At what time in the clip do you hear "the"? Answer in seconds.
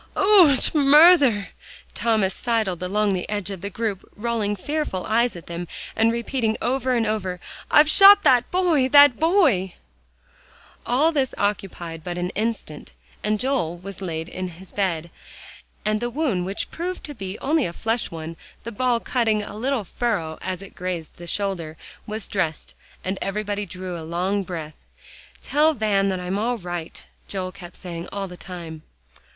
3.13-3.29, 3.61-3.69, 16.01-16.09, 18.63-18.71, 21.17-21.27, 28.27-28.35